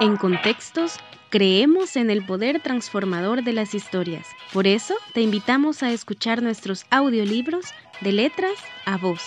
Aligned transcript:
En 0.00 0.16
contextos, 0.16 0.96
creemos 1.28 1.96
en 1.96 2.08
el 2.10 2.24
poder 2.24 2.62
transformador 2.62 3.42
de 3.42 3.52
las 3.52 3.74
historias. 3.74 4.24
Por 4.52 4.68
eso, 4.68 4.94
te 5.12 5.22
invitamos 5.22 5.82
a 5.82 5.90
escuchar 5.90 6.40
nuestros 6.40 6.86
audiolibros 6.90 7.66
de 8.00 8.12
letras 8.12 8.52
a 8.86 8.96
voz. 8.96 9.22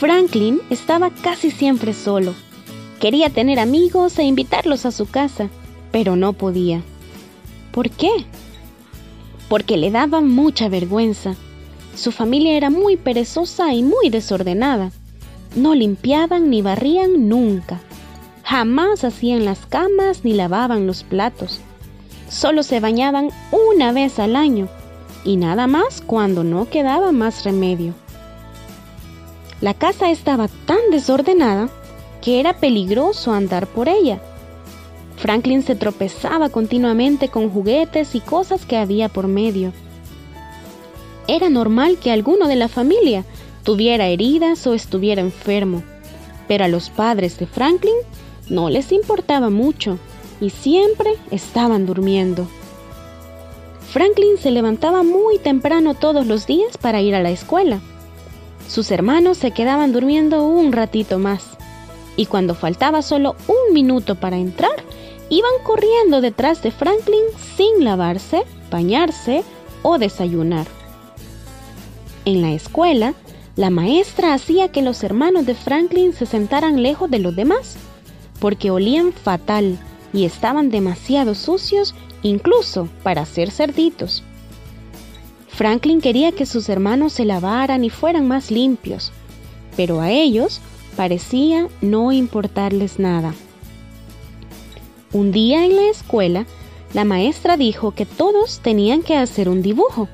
Franklin 0.00 0.62
estaba 0.70 1.10
casi 1.10 1.50
siempre 1.50 1.92
solo. 1.92 2.34
Quería 3.00 3.28
tener 3.28 3.60
amigos 3.60 4.18
e 4.18 4.22
invitarlos 4.22 4.86
a 4.86 4.92
su 4.92 5.10
casa, 5.10 5.50
pero 5.92 6.16
no 6.16 6.32
podía. 6.32 6.80
¿Por 7.70 7.90
qué? 7.90 8.24
Porque 9.50 9.76
le 9.76 9.90
daba 9.90 10.22
mucha 10.22 10.70
vergüenza. 10.70 11.36
Su 11.94 12.12
familia 12.12 12.56
era 12.56 12.70
muy 12.70 12.96
perezosa 12.96 13.72
y 13.74 13.82
muy 13.82 14.08
desordenada. 14.10 14.92
No 15.54 15.74
limpiaban 15.74 16.50
ni 16.50 16.62
barrían 16.62 17.28
nunca. 17.28 17.80
Jamás 18.44 19.04
hacían 19.04 19.44
las 19.44 19.66
camas 19.66 20.24
ni 20.24 20.32
lavaban 20.32 20.86
los 20.86 21.04
platos. 21.04 21.60
Solo 22.28 22.62
se 22.62 22.80
bañaban 22.80 23.30
una 23.50 23.92
vez 23.92 24.18
al 24.18 24.36
año 24.36 24.68
y 25.24 25.36
nada 25.36 25.66
más 25.66 26.00
cuando 26.00 26.44
no 26.44 26.68
quedaba 26.68 27.12
más 27.12 27.44
remedio. 27.44 27.94
La 29.60 29.74
casa 29.74 30.10
estaba 30.10 30.48
tan 30.48 30.90
desordenada 30.90 31.68
que 32.20 32.40
era 32.40 32.54
peligroso 32.58 33.32
andar 33.32 33.66
por 33.66 33.88
ella. 33.88 34.20
Franklin 35.16 35.62
se 35.62 35.76
tropezaba 35.76 36.48
continuamente 36.48 37.28
con 37.28 37.50
juguetes 37.50 38.14
y 38.14 38.20
cosas 38.20 38.64
que 38.64 38.76
había 38.76 39.08
por 39.08 39.28
medio. 39.28 39.72
Era 41.28 41.48
normal 41.48 41.98
que 41.98 42.10
alguno 42.10 42.48
de 42.48 42.56
la 42.56 42.68
familia 42.68 43.24
tuviera 43.62 44.08
heridas 44.08 44.66
o 44.66 44.74
estuviera 44.74 45.20
enfermo, 45.20 45.82
pero 46.48 46.64
a 46.64 46.68
los 46.68 46.90
padres 46.90 47.38
de 47.38 47.46
Franklin 47.46 47.94
no 48.48 48.68
les 48.68 48.92
importaba 48.92 49.50
mucho 49.50 49.98
y 50.40 50.50
siempre 50.50 51.14
estaban 51.30 51.86
durmiendo. 51.86 52.46
Franklin 53.92 54.36
se 54.38 54.50
levantaba 54.50 55.02
muy 55.02 55.38
temprano 55.38 55.94
todos 55.94 56.26
los 56.26 56.46
días 56.46 56.76
para 56.78 57.00
ir 57.00 57.14
a 57.14 57.22
la 57.22 57.30
escuela. 57.30 57.80
Sus 58.68 58.90
hermanos 58.90 59.38
se 59.38 59.50
quedaban 59.50 59.92
durmiendo 59.92 60.44
un 60.44 60.72
ratito 60.72 61.18
más, 61.18 61.44
y 62.16 62.26
cuando 62.26 62.54
faltaba 62.54 63.02
solo 63.02 63.36
un 63.46 63.74
minuto 63.74 64.16
para 64.16 64.38
entrar, 64.38 64.82
iban 65.28 65.52
corriendo 65.62 66.20
detrás 66.20 66.62
de 66.62 66.70
Franklin 66.70 67.24
sin 67.56 67.84
lavarse, 67.84 68.44
bañarse 68.70 69.44
o 69.82 69.98
desayunar. 69.98 70.66
En 72.24 72.40
la 72.40 72.52
escuela, 72.52 73.14
la 73.56 73.70
maestra 73.70 74.32
hacía 74.32 74.68
que 74.68 74.82
los 74.82 75.02
hermanos 75.02 75.44
de 75.44 75.54
Franklin 75.54 76.12
se 76.12 76.24
sentaran 76.24 76.82
lejos 76.82 77.10
de 77.10 77.18
los 77.18 77.34
demás, 77.34 77.76
porque 78.40 78.70
olían 78.70 79.12
fatal 79.12 79.78
y 80.12 80.24
estaban 80.24 80.70
demasiado 80.70 81.34
sucios 81.34 81.94
incluso 82.22 82.88
para 83.02 83.26
ser 83.26 83.50
cerditos. 83.50 84.22
Franklin 85.48 86.00
quería 86.00 86.32
que 86.32 86.46
sus 86.46 86.68
hermanos 86.68 87.12
se 87.12 87.24
lavaran 87.24 87.84
y 87.84 87.90
fueran 87.90 88.26
más 88.26 88.50
limpios, 88.50 89.12
pero 89.76 90.00
a 90.00 90.10
ellos 90.10 90.60
parecía 90.96 91.68
no 91.80 92.12
importarles 92.12 92.98
nada. 92.98 93.34
Un 95.12 95.30
día 95.30 95.64
en 95.64 95.76
la 95.76 95.88
escuela, 95.90 96.46
la 96.94 97.04
maestra 97.04 97.56
dijo 97.56 97.90
que 97.92 98.06
todos 98.06 98.60
tenían 98.60 99.02
que 99.02 99.16
hacer 99.16 99.48
un 99.48 99.60
dibujo, 99.60 100.08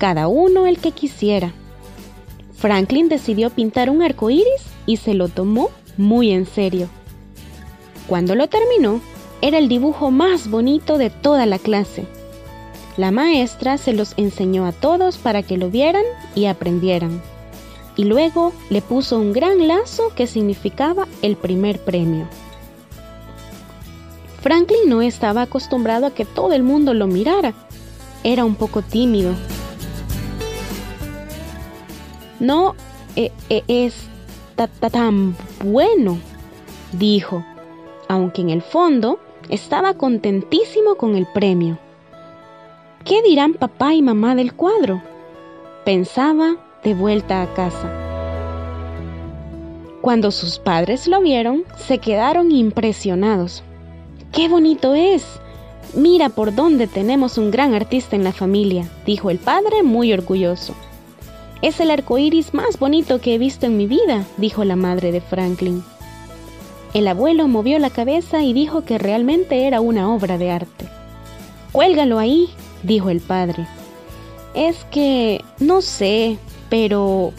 cada 0.00 0.28
uno 0.28 0.66
el 0.66 0.78
que 0.78 0.92
quisiera. 0.92 1.52
Franklin 2.56 3.10
decidió 3.10 3.50
pintar 3.50 3.90
un 3.90 4.02
arco 4.02 4.30
iris 4.30 4.62
y 4.86 4.96
se 4.96 5.12
lo 5.12 5.28
tomó 5.28 5.68
muy 5.98 6.30
en 6.30 6.46
serio. 6.46 6.88
Cuando 8.06 8.34
lo 8.34 8.48
terminó, 8.48 9.02
era 9.42 9.58
el 9.58 9.68
dibujo 9.68 10.10
más 10.10 10.50
bonito 10.50 10.96
de 10.96 11.10
toda 11.10 11.44
la 11.44 11.58
clase. 11.58 12.06
La 12.96 13.10
maestra 13.10 13.76
se 13.76 13.92
los 13.92 14.14
enseñó 14.16 14.64
a 14.64 14.72
todos 14.72 15.18
para 15.18 15.42
que 15.42 15.58
lo 15.58 15.68
vieran 15.68 16.04
y 16.34 16.46
aprendieran. 16.46 17.20
Y 17.94 18.04
luego 18.04 18.54
le 18.70 18.80
puso 18.80 19.18
un 19.18 19.34
gran 19.34 19.68
lazo 19.68 20.12
que 20.16 20.26
significaba 20.26 21.08
el 21.20 21.36
primer 21.36 21.78
premio. 21.78 22.26
Franklin 24.40 24.88
no 24.88 25.02
estaba 25.02 25.42
acostumbrado 25.42 26.06
a 26.06 26.14
que 26.14 26.24
todo 26.24 26.54
el 26.54 26.62
mundo 26.62 26.94
lo 26.94 27.06
mirara. 27.06 27.52
Era 28.24 28.46
un 28.46 28.54
poco 28.54 28.80
tímido. 28.80 29.34
No 32.40 32.74
eh, 33.16 33.30
eh, 33.48 33.62
es 33.68 34.08
tan 34.90 35.36
bueno, 35.64 36.18
dijo, 36.92 37.44
aunque 38.08 38.42
en 38.42 38.50
el 38.50 38.62
fondo 38.62 39.18
estaba 39.48 39.94
contentísimo 39.94 40.96
con 40.96 41.16
el 41.16 41.26
premio. 41.26 41.78
¿Qué 43.04 43.22
dirán 43.22 43.54
papá 43.54 43.94
y 43.94 44.02
mamá 44.02 44.34
del 44.34 44.54
cuadro? 44.54 45.02
Pensaba 45.84 46.56
de 46.84 46.94
vuelta 46.94 47.42
a 47.42 47.54
casa. 47.54 47.90
Cuando 50.00 50.30
sus 50.30 50.58
padres 50.58 51.06
lo 51.06 51.20
vieron, 51.20 51.64
se 51.76 51.98
quedaron 51.98 52.52
impresionados. 52.52 53.62
¡Qué 54.32 54.48
bonito 54.48 54.94
es! 54.94 55.24
Mira 55.94 56.28
por 56.28 56.54
dónde 56.54 56.86
tenemos 56.86 57.36
un 57.36 57.50
gran 57.50 57.74
artista 57.74 58.16
en 58.16 58.24
la 58.24 58.32
familia, 58.32 58.88
dijo 59.04 59.30
el 59.30 59.38
padre 59.38 59.82
muy 59.82 60.12
orgulloso. 60.12 60.74
Es 61.62 61.78
el 61.78 61.90
arco 61.90 62.16
iris 62.16 62.54
más 62.54 62.78
bonito 62.78 63.20
que 63.20 63.34
he 63.34 63.38
visto 63.38 63.66
en 63.66 63.76
mi 63.76 63.86
vida, 63.86 64.24
dijo 64.38 64.64
la 64.64 64.76
madre 64.76 65.12
de 65.12 65.20
Franklin. 65.20 65.84
El 66.94 67.06
abuelo 67.06 67.48
movió 67.48 67.78
la 67.78 67.90
cabeza 67.90 68.42
y 68.42 68.52
dijo 68.52 68.84
que 68.84 68.98
realmente 68.98 69.66
era 69.66 69.80
una 69.80 70.12
obra 70.12 70.38
de 70.38 70.50
arte. 70.50 70.88
Cuélgalo 71.70 72.18
ahí, 72.18 72.48
dijo 72.82 73.10
el 73.10 73.20
padre. 73.20 73.66
Es 74.54 74.84
que, 74.90 75.44
no 75.58 75.82
sé, 75.82 76.38
pero... 76.70 77.32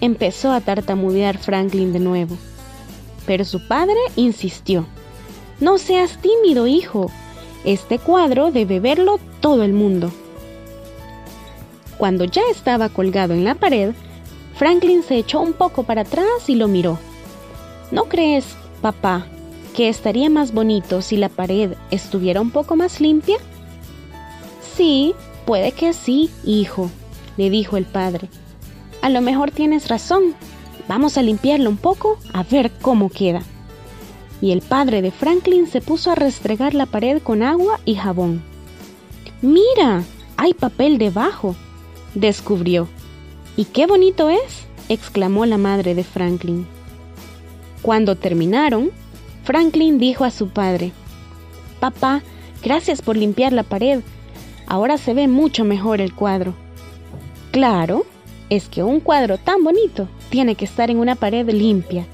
empezó 0.00 0.50
a 0.50 0.60
tartamudear 0.60 1.36
Franklin 1.36 1.92
de 1.92 2.00
nuevo. 2.00 2.36
Pero 3.26 3.44
su 3.44 3.68
padre 3.68 3.98
insistió. 4.16 4.86
No 5.60 5.78
seas 5.78 6.18
tímido, 6.20 6.66
hijo. 6.66 7.10
Este 7.64 7.98
cuadro 7.98 8.50
debe 8.50 8.80
verlo 8.80 9.20
todo 9.40 9.62
el 9.62 9.74
mundo. 9.74 10.10
Cuando 12.02 12.24
ya 12.24 12.42
estaba 12.50 12.88
colgado 12.88 13.32
en 13.32 13.44
la 13.44 13.54
pared, 13.54 13.94
Franklin 14.56 15.04
se 15.04 15.18
echó 15.18 15.38
un 15.38 15.52
poco 15.52 15.84
para 15.84 16.00
atrás 16.00 16.48
y 16.48 16.56
lo 16.56 16.66
miró. 16.66 16.98
¿No 17.92 18.06
crees 18.06 18.56
Papá, 18.80 19.24
¿que 19.76 19.88
estaría 19.88 20.28
más 20.28 20.52
bonito 20.52 21.00
si 21.00 21.16
la 21.16 21.28
pared 21.28 21.74
estuviera 21.92 22.40
un 22.40 22.50
poco 22.50 22.74
más 22.74 23.00
limpia? 23.00 23.36
Sí, 24.74 25.14
puede 25.46 25.70
que 25.70 25.92
sí, 25.92 26.28
hijo, 26.42 26.90
le 27.36 27.50
dijo 27.50 27.76
el 27.76 27.84
padre. 27.84 28.28
A 29.00 29.08
lo 29.08 29.20
mejor 29.20 29.52
tienes 29.52 29.88
razón. 29.88 30.34
Vamos 30.88 31.16
a 31.16 31.22
limpiarlo 31.22 31.70
un 31.70 31.76
poco 31.76 32.18
a 32.32 32.42
ver 32.42 32.72
cómo 32.82 33.10
queda. 33.10 33.42
Y 34.40 34.50
el 34.50 34.60
padre 34.60 35.02
de 35.02 35.12
Franklin 35.12 35.68
se 35.68 35.80
puso 35.80 36.10
a 36.10 36.16
restregar 36.16 36.74
la 36.74 36.86
pared 36.86 37.22
con 37.22 37.44
agua 37.44 37.78
y 37.84 37.94
jabón. 37.94 38.42
Mira, 39.40 40.02
hay 40.36 40.52
papel 40.52 40.98
debajo, 40.98 41.54
descubrió. 42.14 42.88
¿Y 43.56 43.66
qué 43.66 43.86
bonito 43.86 44.30
es? 44.30 44.66
exclamó 44.88 45.46
la 45.46 45.58
madre 45.58 45.94
de 45.94 46.04
Franklin. 46.04 46.66
Cuando 47.82 48.16
terminaron, 48.16 48.90
Franklin 49.44 49.98
dijo 49.98 50.24
a 50.24 50.30
su 50.30 50.48
padre, 50.48 50.92
Papá, 51.80 52.22
gracias 52.62 53.02
por 53.02 53.16
limpiar 53.16 53.52
la 53.52 53.64
pared. 53.64 54.00
Ahora 54.66 54.98
se 54.98 55.14
ve 55.14 55.28
mucho 55.28 55.64
mejor 55.64 56.00
el 56.00 56.14
cuadro. 56.14 56.54
Claro, 57.50 58.06
es 58.50 58.68
que 58.68 58.82
un 58.82 59.00
cuadro 59.00 59.38
tan 59.38 59.64
bonito 59.64 60.08
tiene 60.30 60.54
que 60.54 60.64
estar 60.64 60.90
en 60.90 60.98
una 60.98 61.16
pared 61.16 61.48
limpia. 61.50 62.06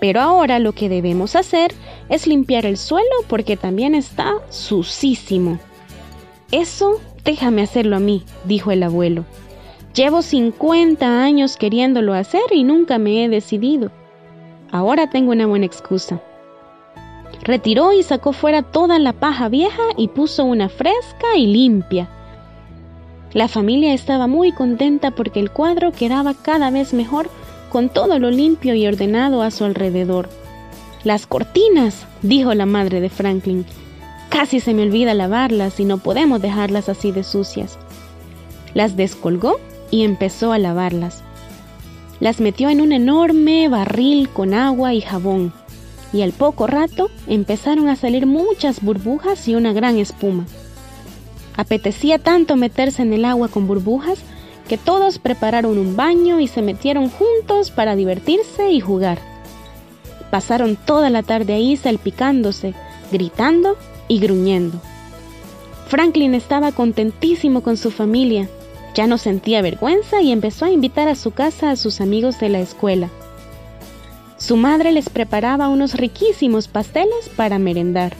Pero 0.00 0.20
ahora 0.20 0.58
lo 0.58 0.72
que 0.72 0.88
debemos 0.88 1.36
hacer 1.36 1.72
es 2.08 2.26
limpiar 2.26 2.66
el 2.66 2.76
suelo 2.76 3.16
porque 3.28 3.56
también 3.56 3.94
está 3.94 4.34
sucísimo. 4.50 5.58
Eso 6.50 7.00
déjame 7.28 7.60
hacerlo 7.60 7.94
a 7.94 8.00
mí, 8.00 8.22
dijo 8.44 8.70
el 8.70 8.82
abuelo. 8.82 9.26
Llevo 9.94 10.22
50 10.22 11.22
años 11.22 11.58
queriéndolo 11.58 12.14
hacer 12.14 12.40
y 12.52 12.64
nunca 12.64 12.96
me 12.96 13.22
he 13.22 13.28
decidido. 13.28 13.90
Ahora 14.72 15.10
tengo 15.10 15.32
una 15.32 15.46
buena 15.46 15.66
excusa. 15.66 16.22
Retiró 17.42 17.92
y 17.92 18.02
sacó 18.02 18.32
fuera 18.32 18.62
toda 18.62 18.98
la 18.98 19.12
paja 19.12 19.50
vieja 19.50 19.82
y 19.98 20.08
puso 20.08 20.46
una 20.46 20.70
fresca 20.70 21.36
y 21.36 21.48
limpia. 21.48 22.08
La 23.34 23.46
familia 23.46 23.92
estaba 23.92 24.26
muy 24.26 24.52
contenta 24.52 25.10
porque 25.10 25.38
el 25.38 25.50
cuadro 25.50 25.92
quedaba 25.92 26.32
cada 26.32 26.70
vez 26.70 26.94
mejor 26.94 27.28
con 27.68 27.90
todo 27.90 28.18
lo 28.18 28.30
limpio 28.30 28.74
y 28.74 28.86
ordenado 28.86 29.42
a 29.42 29.50
su 29.50 29.66
alrededor. 29.66 30.30
Las 31.04 31.26
cortinas, 31.26 32.06
dijo 32.22 32.54
la 32.54 32.64
madre 32.64 33.02
de 33.02 33.10
Franklin. 33.10 33.66
Casi 34.28 34.60
se 34.60 34.74
me 34.74 34.82
olvida 34.82 35.14
lavarlas 35.14 35.80
y 35.80 35.84
no 35.84 35.98
podemos 35.98 36.40
dejarlas 36.40 36.88
así 36.88 37.12
de 37.12 37.24
sucias. 37.24 37.78
Las 38.74 38.96
descolgó 38.96 39.58
y 39.90 40.04
empezó 40.04 40.52
a 40.52 40.58
lavarlas. 40.58 41.22
Las 42.20 42.40
metió 42.40 42.68
en 42.68 42.80
un 42.80 42.92
enorme 42.92 43.68
barril 43.68 44.28
con 44.28 44.52
agua 44.52 44.92
y 44.92 45.00
jabón, 45.00 45.52
y 46.12 46.22
al 46.22 46.32
poco 46.32 46.66
rato 46.66 47.10
empezaron 47.26 47.88
a 47.88 47.96
salir 47.96 48.26
muchas 48.26 48.82
burbujas 48.82 49.46
y 49.48 49.54
una 49.54 49.72
gran 49.72 49.96
espuma. 49.96 50.44
Apetecía 51.56 52.18
tanto 52.18 52.56
meterse 52.56 53.02
en 53.02 53.12
el 53.12 53.24
agua 53.24 53.48
con 53.48 53.66
burbujas 53.66 54.18
que 54.68 54.78
todos 54.78 55.18
prepararon 55.18 55.78
un 55.78 55.96
baño 55.96 56.40
y 56.40 56.46
se 56.46 56.62
metieron 56.62 57.08
juntos 57.08 57.70
para 57.70 57.96
divertirse 57.96 58.70
y 58.70 58.80
jugar. 58.80 59.18
Pasaron 60.30 60.76
toda 60.76 61.08
la 61.08 61.22
tarde 61.22 61.54
ahí 61.54 61.76
salpicándose, 61.76 62.74
gritando 63.10 63.76
y 64.08 64.18
gruñendo. 64.18 64.80
Franklin 65.88 66.34
estaba 66.34 66.72
contentísimo 66.72 67.62
con 67.62 67.76
su 67.76 67.90
familia, 67.90 68.48
ya 68.94 69.06
no 69.06 69.16
sentía 69.16 69.62
vergüenza 69.62 70.20
y 70.20 70.32
empezó 70.32 70.64
a 70.64 70.70
invitar 70.70 71.08
a 71.08 71.14
su 71.14 71.30
casa 71.30 71.70
a 71.70 71.76
sus 71.76 72.00
amigos 72.00 72.40
de 72.40 72.48
la 72.48 72.60
escuela. 72.60 73.10
Su 74.38 74.56
madre 74.56 74.92
les 74.92 75.08
preparaba 75.08 75.68
unos 75.68 75.94
riquísimos 75.94 76.68
pasteles 76.68 77.28
para 77.36 77.58
merendar. 77.58 78.14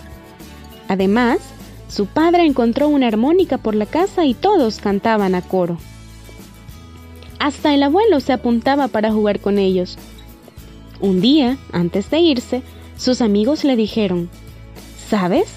Además, 0.89 1.39
su 1.89 2.07
padre 2.07 2.45
encontró 2.45 2.89
una 2.89 3.07
armónica 3.07 3.59
por 3.59 3.75
la 3.75 3.87
casa 3.87 4.25
y 4.25 4.35
todos 4.35 4.79
cantaban 4.79 5.35
a 5.35 5.43
coro. 5.43 5.79
Hasta 7.39 7.73
el 7.73 7.83
abuelo 7.83 8.21
se 8.21 8.33
apuntaba 8.33 8.89
para 8.89 9.13
jugar 9.13 9.41
con 9.41 9.59
ellos. 9.59 9.97
Un 11.01 11.21
día, 11.21 11.57
antes 11.73 12.11
de 12.11 12.19
irse, 12.19 12.63
sus 12.97 13.21
amigos 13.21 13.63
le 13.65 13.77
dijeron, 13.77 14.29
¿Sabes? 15.09 15.49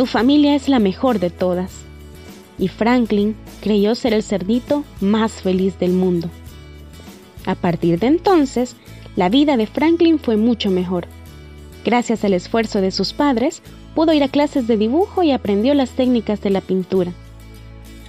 Tu 0.00 0.06
familia 0.06 0.54
es 0.54 0.66
la 0.70 0.78
mejor 0.78 1.18
de 1.18 1.28
todas. 1.28 1.72
Y 2.58 2.68
Franklin 2.68 3.36
creyó 3.60 3.94
ser 3.94 4.14
el 4.14 4.22
cerdito 4.22 4.82
más 5.02 5.30
feliz 5.42 5.78
del 5.78 5.92
mundo. 5.92 6.30
A 7.44 7.54
partir 7.54 7.98
de 7.98 8.06
entonces, 8.06 8.76
la 9.14 9.28
vida 9.28 9.58
de 9.58 9.66
Franklin 9.66 10.18
fue 10.18 10.38
mucho 10.38 10.70
mejor. 10.70 11.06
Gracias 11.84 12.24
al 12.24 12.32
esfuerzo 12.32 12.80
de 12.80 12.92
sus 12.92 13.12
padres, 13.12 13.60
pudo 13.94 14.14
ir 14.14 14.22
a 14.22 14.28
clases 14.28 14.66
de 14.66 14.78
dibujo 14.78 15.22
y 15.22 15.32
aprendió 15.32 15.74
las 15.74 15.90
técnicas 15.90 16.40
de 16.40 16.48
la 16.48 16.62
pintura. 16.62 17.12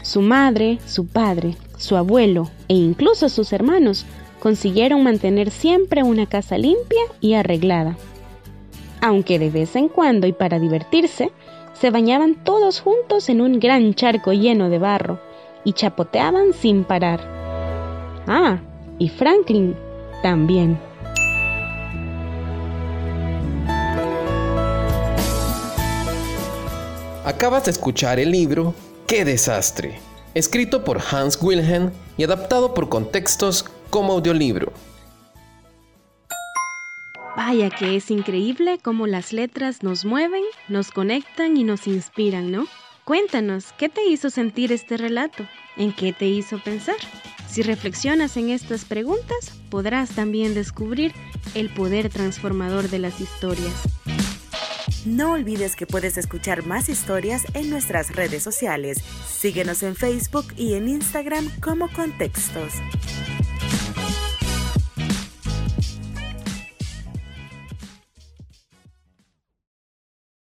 Su 0.01 0.21
madre, 0.21 0.79
su 0.85 1.07
padre, 1.07 1.57
su 1.75 1.97
abuelo 1.97 2.49
e 2.69 2.75
incluso 2.75 3.27
sus 3.27 3.51
hermanos 3.51 4.05
consiguieron 4.39 5.03
mantener 5.03 5.51
siempre 5.51 6.03
una 6.03 6.25
casa 6.25 6.57
limpia 6.57 7.01
y 7.19 7.33
arreglada. 7.33 7.97
Aunque 9.01 9.39
de 9.39 9.49
vez 9.49 9.75
en 9.75 9.89
cuando 9.89 10.25
y 10.25 10.31
para 10.31 10.57
divertirse, 10.57 11.31
se 11.81 11.89
bañaban 11.89 12.35
todos 12.35 12.79
juntos 12.79 13.27
en 13.27 13.41
un 13.41 13.59
gran 13.59 13.95
charco 13.95 14.33
lleno 14.33 14.69
de 14.69 14.77
barro 14.77 15.19
y 15.63 15.73
chapoteaban 15.73 16.53
sin 16.53 16.83
parar. 16.83 17.19
Ah, 18.27 18.59
y 18.99 19.09
Franklin 19.09 19.75
también. 20.21 20.79
Acabas 27.25 27.65
de 27.65 27.71
escuchar 27.71 28.19
el 28.19 28.29
libro 28.29 28.75
¡Qué 29.07 29.25
desastre! 29.25 29.99
escrito 30.35 30.83
por 30.83 31.01
Hans 31.11 31.41
Wilhelm 31.41 31.91
y 32.15 32.23
adaptado 32.23 32.75
por 32.75 32.89
contextos 32.89 33.65
como 33.89 34.13
audiolibro. 34.13 34.71
Vaya 37.43 37.71
que 37.71 37.95
es 37.95 38.11
increíble 38.11 38.77
cómo 38.83 39.07
las 39.07 39.33
letras 39.33 39.81
nos 39.81 40.05
mueven, 40.05 40.43
nos 40.67 40.91
conectan 40.91 41.57
y 41.57 41.63
nos 41.63 41.87
inspiran, 41.87 42.51
¿no? 42.51 42.67
Cuéntanos, 43.03 43.73
¿qué 43.79 43.89
te 43.89 44.05
hizo 44.05 44.29
sentir 44.29 44.71
este 44.71 44.95
relato? 44.95 45.47
¿En 45.75 45.91
qué 45.91 46.13
te 46.13 46.27
hizo 46.27 46.59
pensar? 46.59 46.97
Si 47.49 47.63
reflexionas 47.63 48.37
en 48.37 48.51
estas 48.51 48.85
preguntas, 48.85 49.59
podrás 49.71 50.11
también 50.11 50.53
descubrir 50.53 51.13
el 51.55 51.71
poder 51.71 52.09
transformador 52.09 52.89
de 52.89 52.99
las 52.99 53.19
historias. 53.19 53.73
No 55.07 55.31
olvides 55.31 55.75
que 55.75 55.87
puedes 55.87 56.19
escuchar 56.19 56.63
más 56.67 56.89
historias 56.89 57.43
en 57.55 57.71
nuestras 57.71 58.15
redes 58.15 58.43
sociales. 58.43 58.99
Síguenos 59.27 59.81
en 59.81 59.95
Facebook 59.95 60.45
y 60.57 60.75
en 60.75 60.87
Instagram 60.87 61.49
como 61.59 61.91
Contextos. 61.91 62.73